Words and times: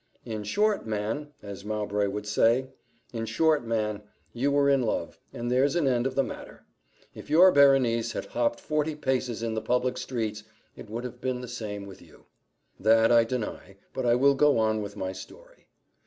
"In 0.25 0.43
short, 0.43 0.87
man," 0.87 1.27
as 1.43 1.63
Mowbray 1.63 2.07
would 2.07 2.25
say, 2.25 2.65
"in 3.13 3.27
short, 3.27 3.63
man, 3.67 4.01
you 4.33 4.49
were 4.49 4.67
in 4.67 4.81
love, 4.81 5.19
and 5.31 5.51
there's 5.51 5.75
an 5.75 5.85
end 5.85 6.07
of 6.07 6.15
the 6.15 6.23
matter: 6.23 6.65
if 7.13 7.29
your 7.29 7.51
Berenice 7.51 8.13
had 8.13 8.25
hopped 8.25 8.59
forty 8.59 8.95
paces 8.95 9.43
in 9.43 9.53
the 9.53 9.61
public 9.61 9.99
streets, 9.99 10.41
it 10.75 10.89
would 10.89 11.03
have 11.03 11.21
been 11.21 11.41
the 11.41 11.47
same 11.47 11.85
with 11.85 12.01
you." 12.01 12.25
That 12.79 13.11
I 13.11 13.23
deny 13.23 13.75
but 13.93 14.07
I 14.07 14.15
will 14.15 14.33
go 14.33 14.57
on 14.57 14.81
with 14.81 14.97
my 14.97 15.11
story. 15.11 15.67